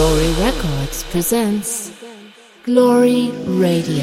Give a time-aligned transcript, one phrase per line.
[0.00, 1.92] Glory Records presents
[2.62, 4.02] Glory Radio.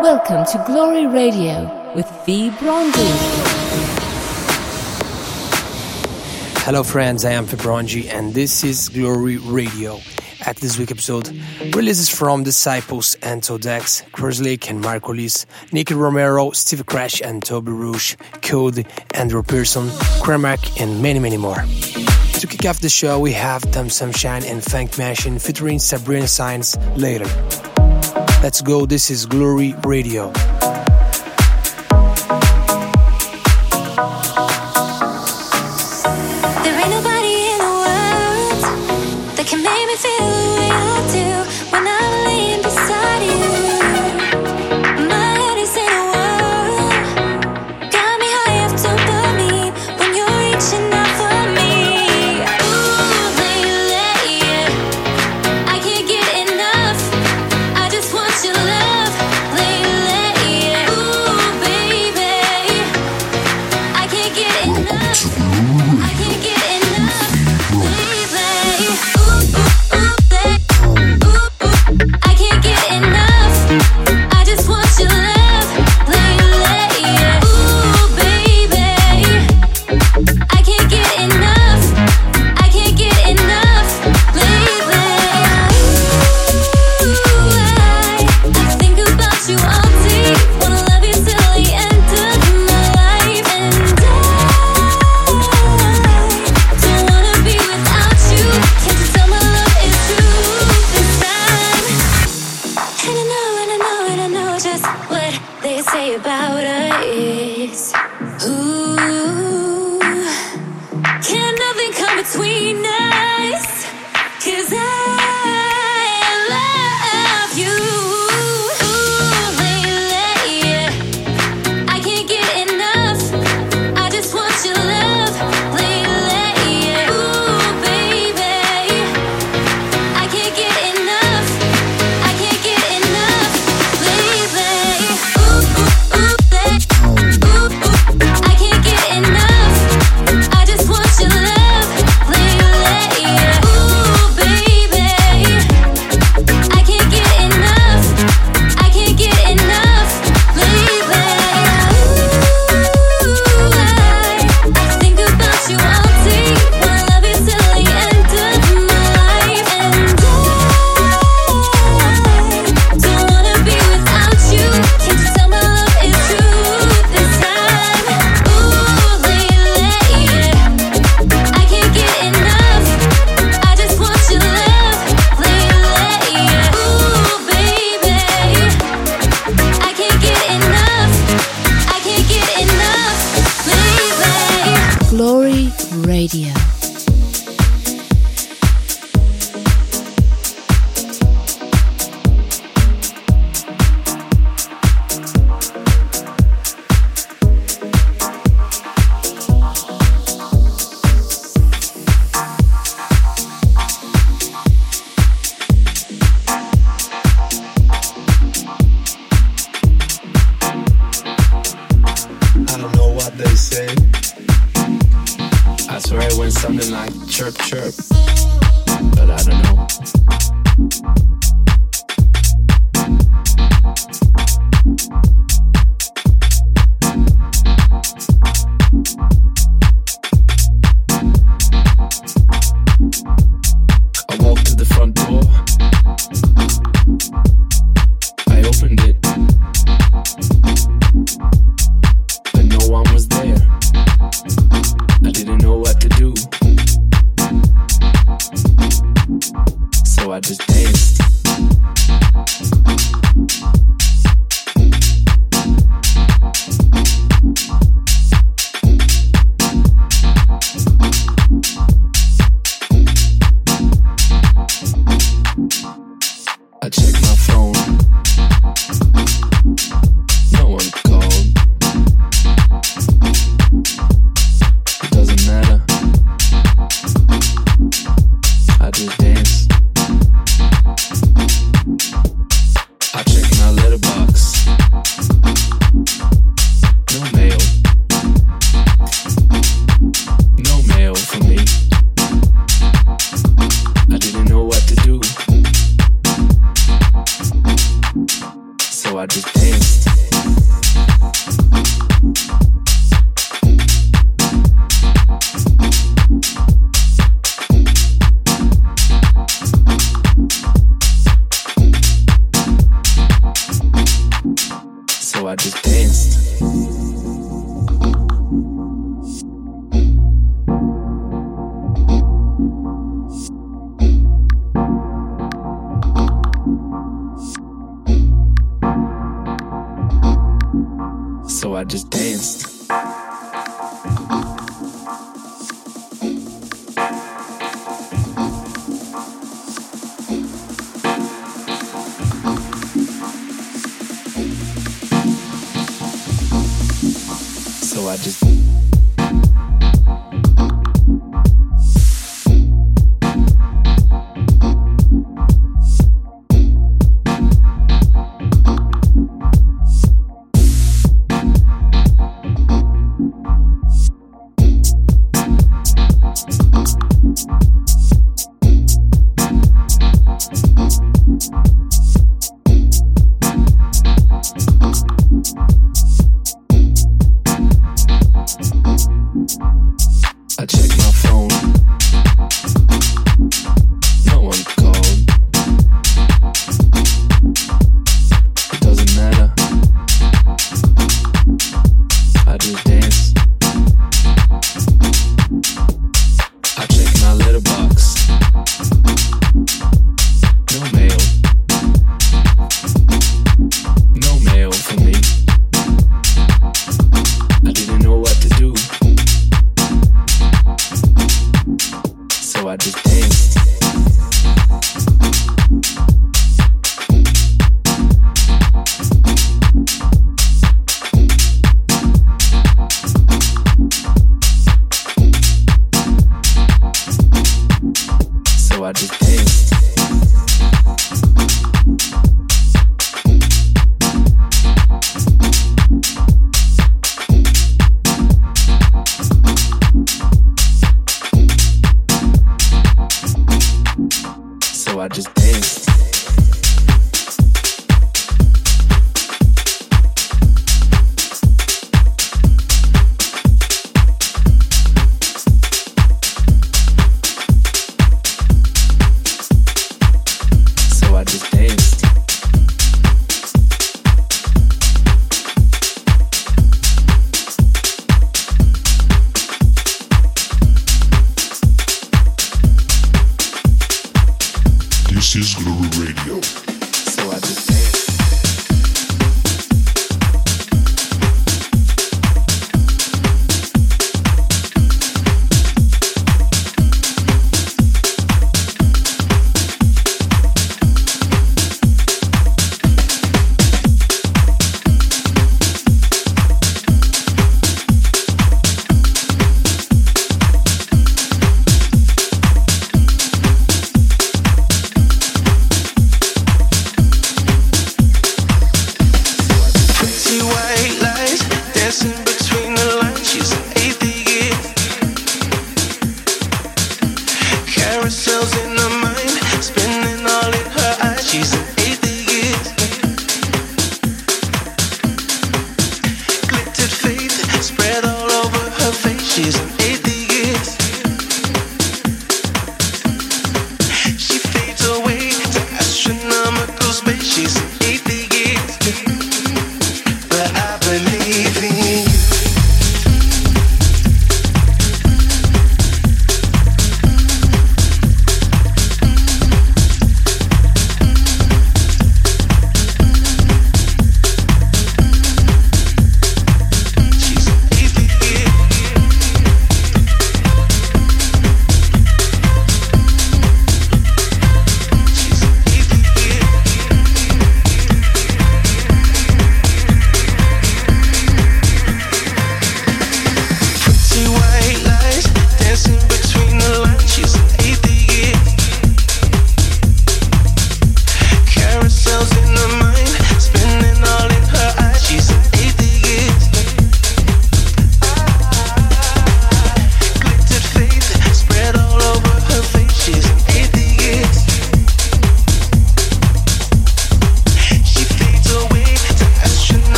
[0.00, 2.50] Welcome to Glory Radio with V.
[2.60, 3.00] Bronzy.
[6.62, 7.24] Hello, friends.
[7.24, 7.56] I am V.
[7.56, 9.98] Bronzy, and this is Glory Radio.
[10.46, 11.36] At this week episode,
[11.74, 14.04] releases from Disciples, Anto Dex,
[14.40, 19.88] Lake and Marco Lys, Nicky Romero, Steve Crash and Toby Rouge, Code, Andrew Pearson,
[20.22, 21.64] Cremak, and many, many more.
[22.42, 26.76] To kick off the show, we have Tom Sunshine and Funk Machine featuring Sabrina Science
[26.96, 27.26] later.
[28.42, 30.32] Let's go, this is Glory Radio.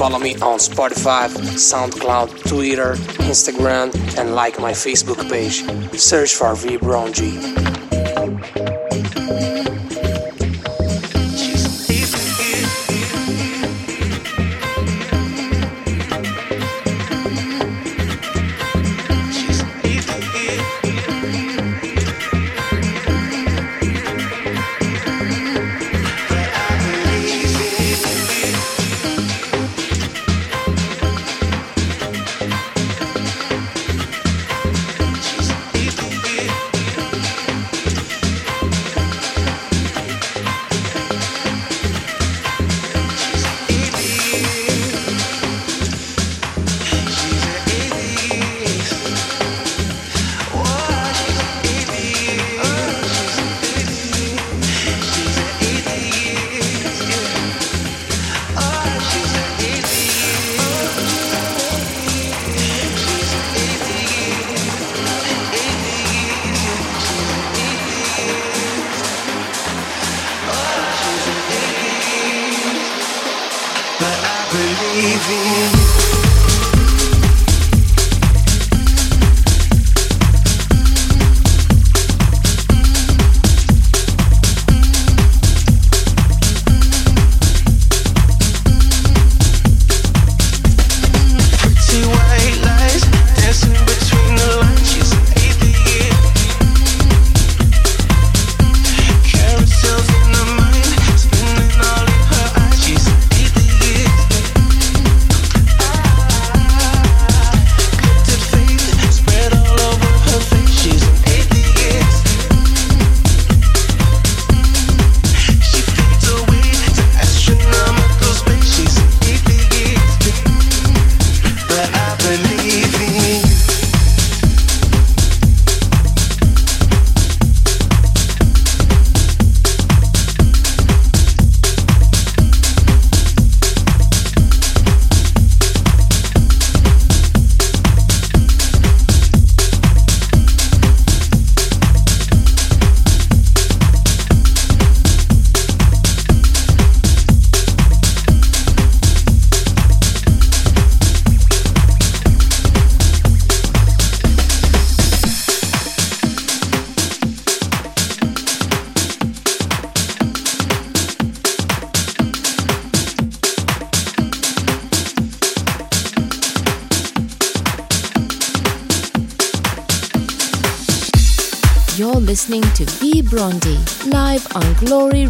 [0.00, 2.94] Follow me on Spotify, SoundCloud, Twitter,
[3.28, 5.62] Instagram, and like my Facebook page.
[6.00, 7.79] Search for V Bronzy.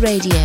[0.00, 0.39] Radio.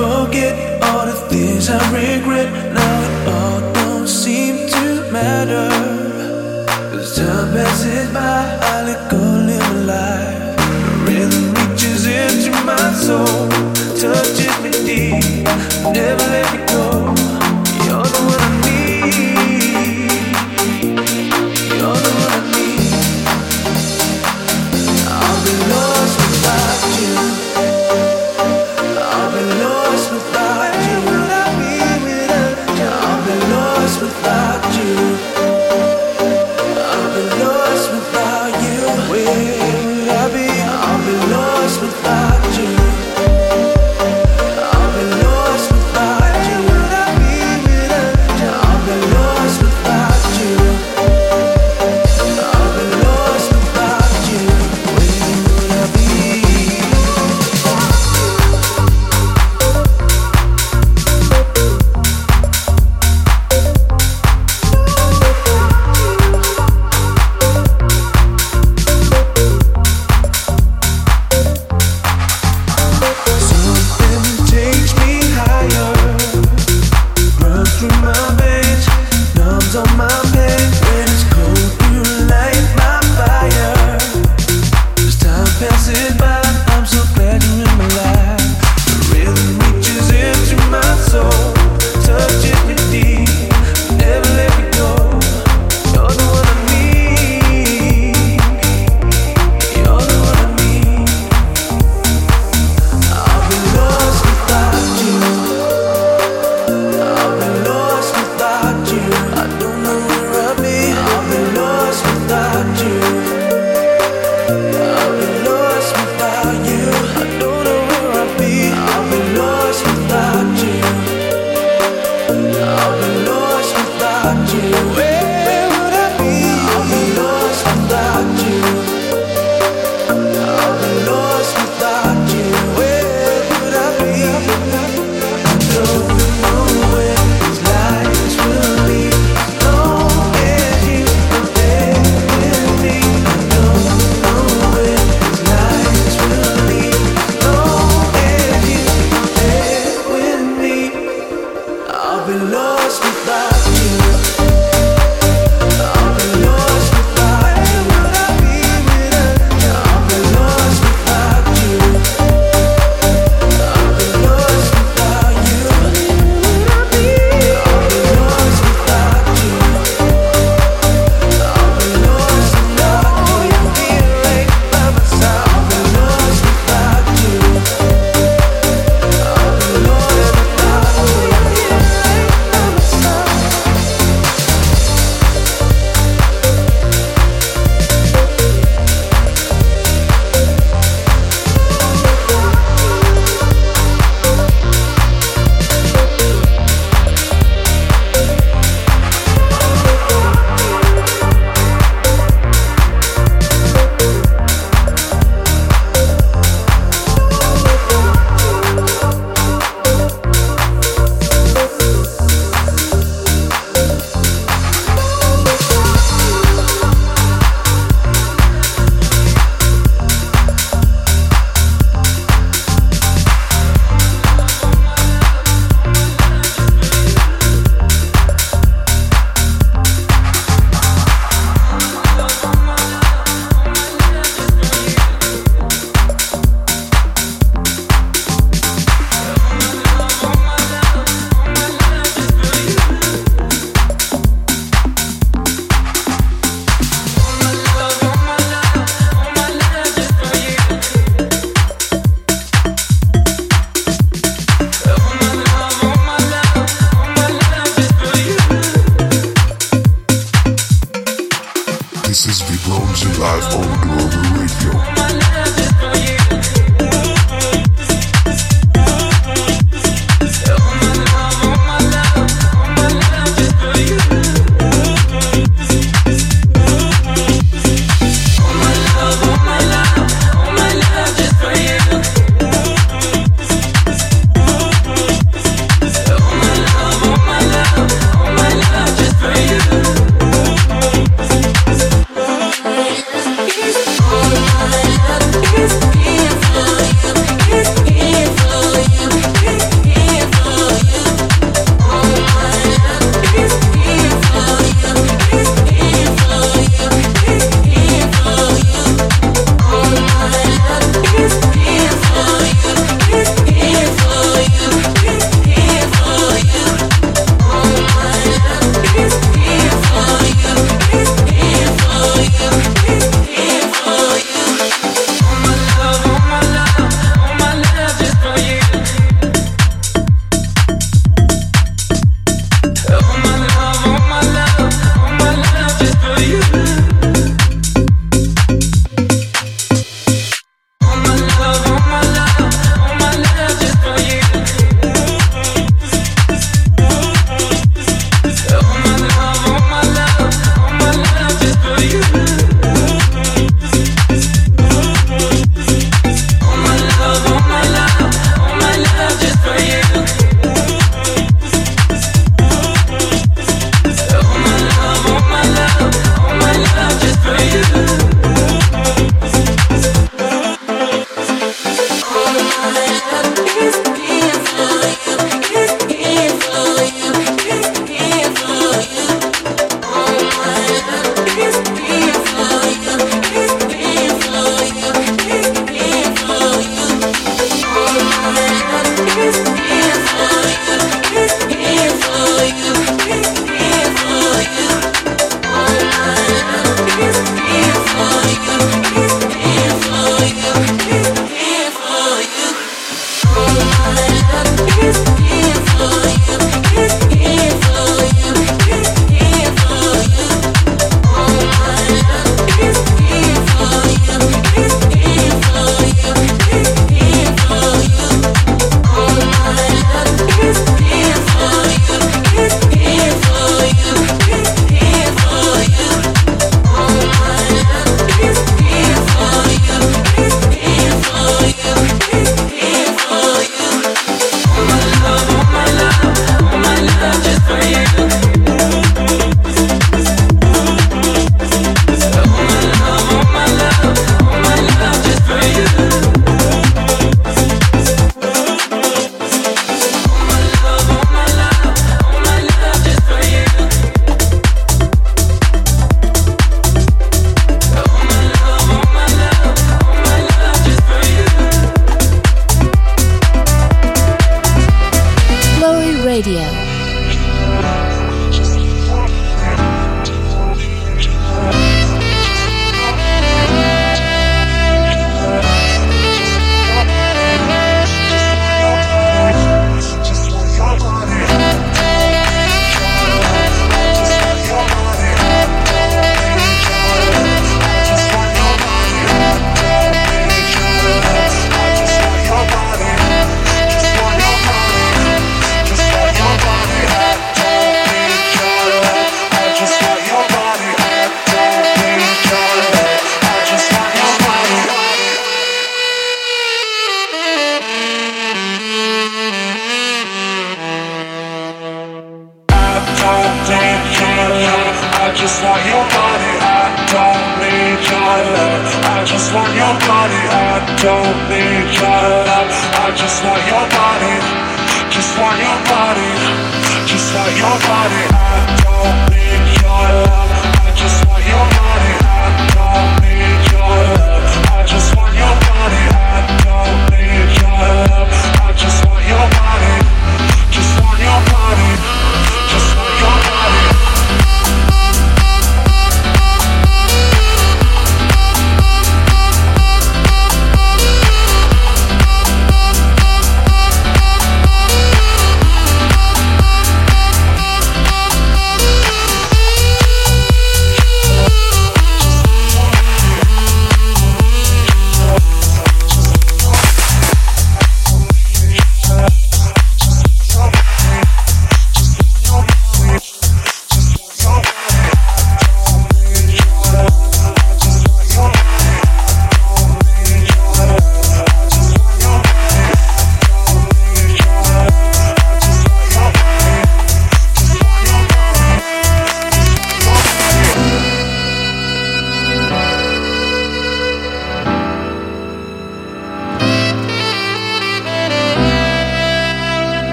[0.00, 2.48] forget all the things I regret.
[2.72, 5.68] Now it all don't seem to matter.
[6.96, 8.40] As time passes by,
[8.72, 10.56] I let go, live a life.
[10.88, 13.48] The rhythm reaches into my soul,
[14.00, 15.44] touches me deep.
[15.96, 16.49] Never let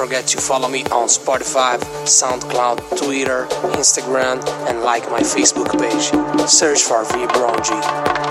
[0.00, 1.76] forget to follow me on Spotify,
[2.06, 3.44] SoundCloud, Twitter,
[3.76, 6.48] Instagram, and like my Facebook page.
[6.48, 8.29] Search for V Bronzy.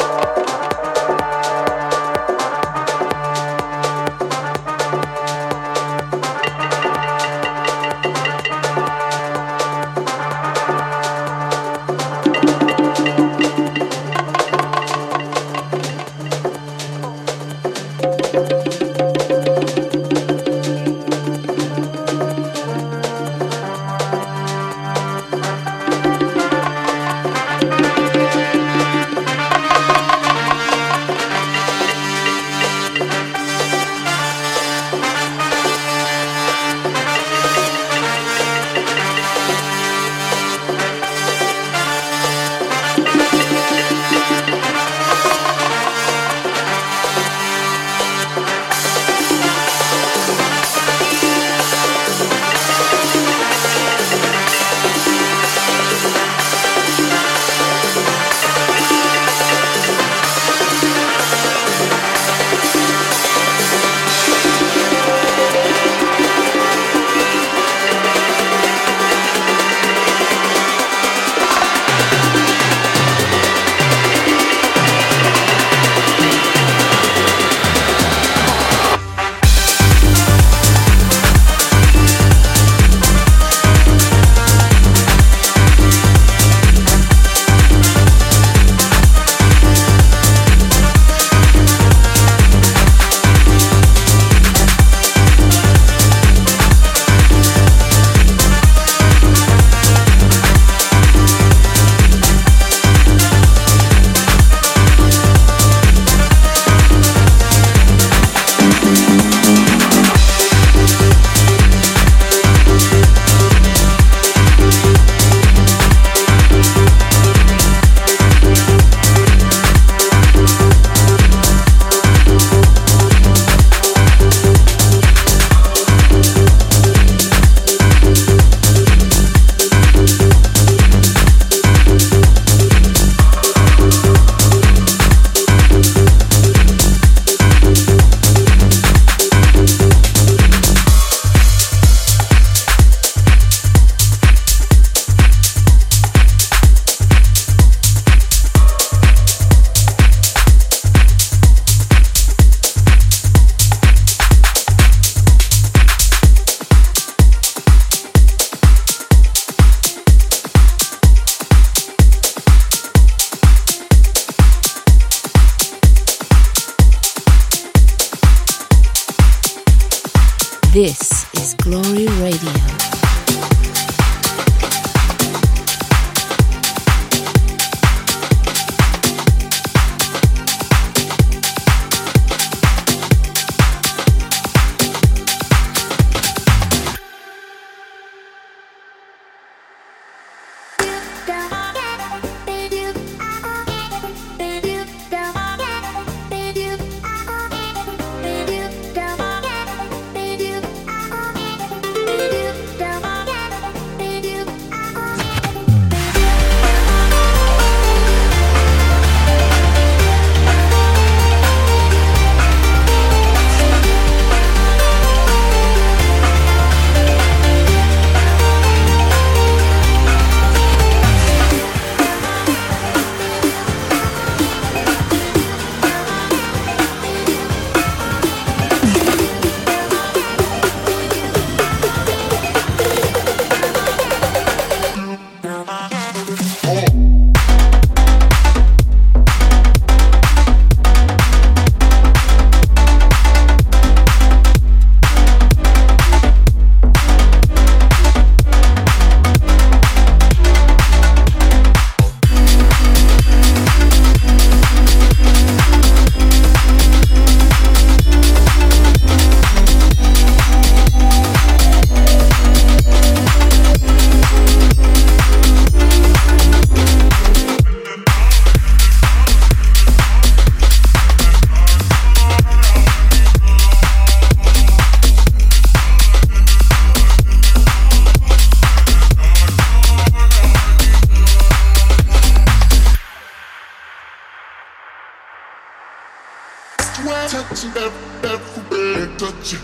[287.29, 289.61] touch you every bit, touch it,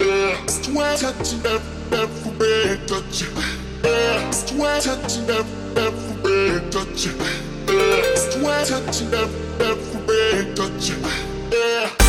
[0.00, 0.96] Yeah, swear.
[0.96, 3.28] Touch it, every bit, touch you.
[3.84, 4.80] Yeah, swear.
[4.80, 7.16] Touch it, every bit, touch it,
[7.68, 8.64] Yeah, swear.
[8.64, 10.96] Touch you every bit, touch you.
[11.52, 12.03] Yeah.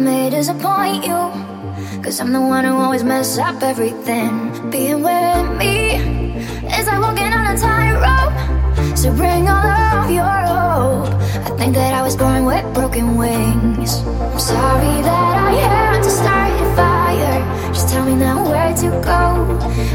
[0.00, 1.20] May disappoint you,
[2.02, 4.32] cause I'm the one who always mess up everything.
[4.70, 5.94] Being with me
[6.78, 8.96] is like walking on a tightrope.
[8.96, 9.66] So bring all
[10.00, 11.12] of your hope.
[11.46, 14.00] I think that I was born with broken wings.
[14.00, 17.72] I'm sorry that I had to start a fire.
[17.72, 19.22] Just tell me now where to go.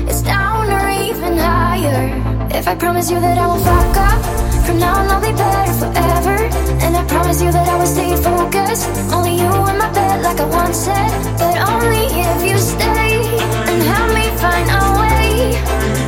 [0.08, 2.47] It's down or even higher.
[2.51, 5.74] If I promise you that I won't fuck up, from now on I'll be better
[5.74, 6.38] forever.
[6.84, 8.89] And I promise you that I will stay focused.
[9.13, 11.11] Only you in my bed, like I once said.
[11.38, 13.38] But only if you stay
[13.70, 15.53] and help me find a way.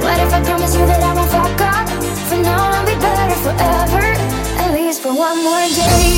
[0.03, 1.87] What if I promise you that I won't fuck up?
[2.29, 4.05] From now on I'll be better forever.
[4.63, 6.17] At least for one more day.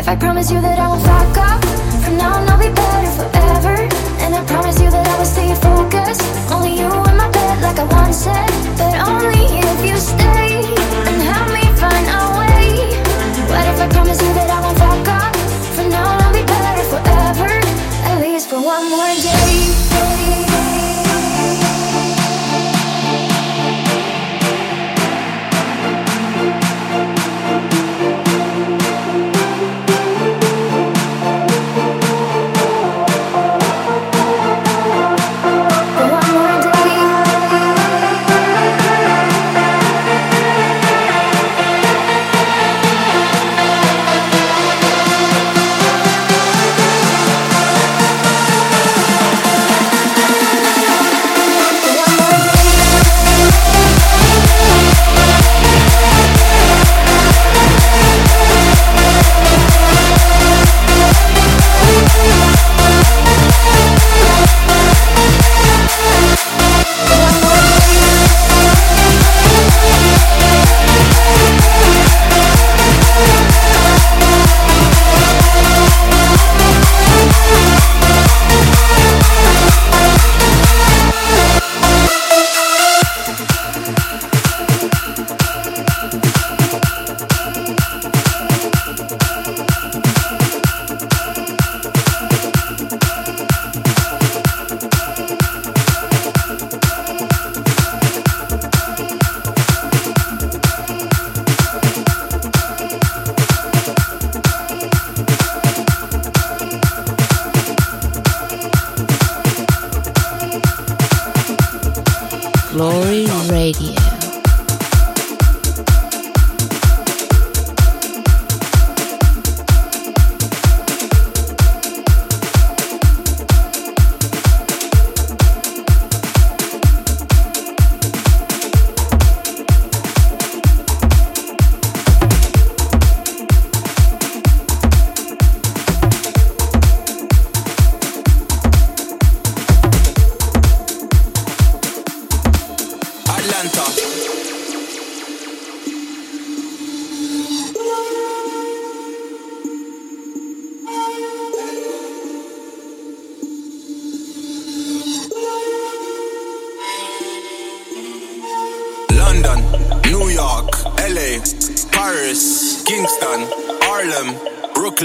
[0.00, 1.60] If I promise you that I won't fuck up,
[2.02, 3.76] from now on I'll be better forever.
[4.24, 6.24] And I promise you that I will stay focused.
[6.50, 8.48] Only you in my bed, like I once said.
[8.80, 10.64] But only if you stay
[11.04, 12.96] and help me find a way.
[13.52, 15.36] What if I promise you that I won't fuck up?
[15.76, 17.52] From now on I'll be better forever.
[18.08, 19.89] At least for one more day.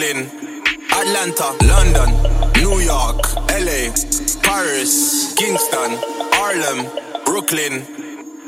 [0.05, 2.13] Atlanta, London,
[2.61, 3.17] New York,
[3.49, 3.89] LA,
[4.43, 5.97] Paris, Kingston,
[6.37, 6.85] Harlem,
[7.25, 7.81] Brooklyn,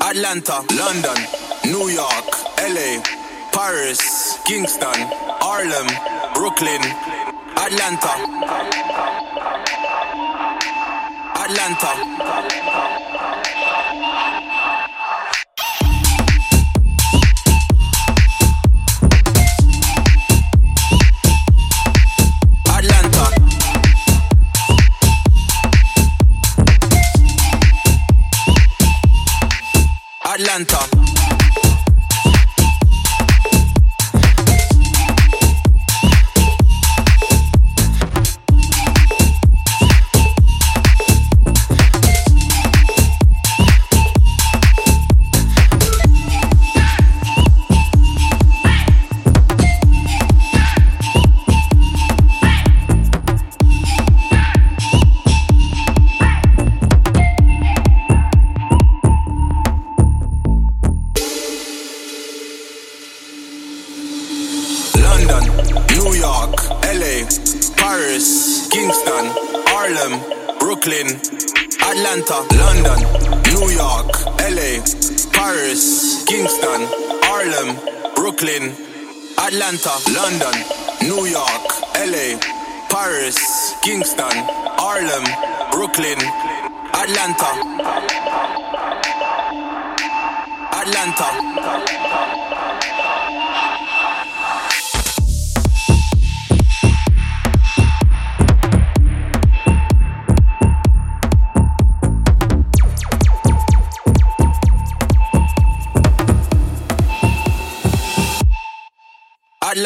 [0.00, 1.18] Atlanta, London,
[1.64, 2.30] New York,
[2.62, 3.02] LA,
[3.52, 5.00] Paris, Kingston,
[5.42, 5.88] Harlem,
[6.32, 6.80] Brooklyn,
[7.56, 8.14] Atlanta.
[11.42, 12.57] Atlanta.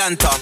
[0.02, 0.41] Atlanta.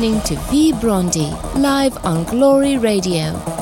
[0.00, 3.59] Listening to V Bronzy live on Glory Radio.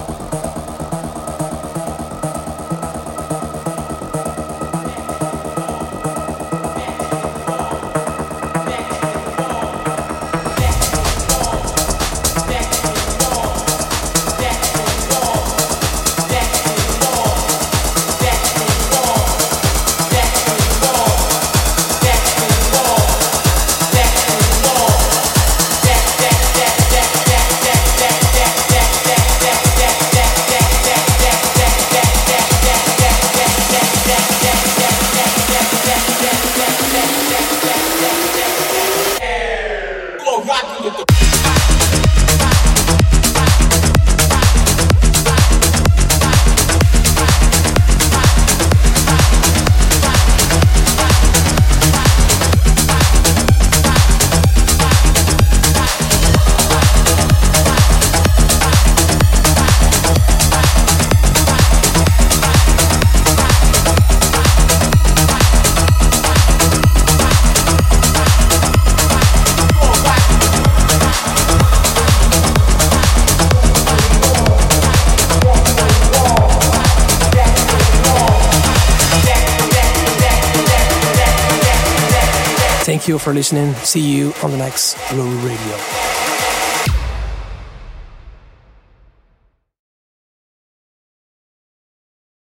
[83.28, 83.74] For listening.
[83.84, 86.17] See you on the next Glory Radio.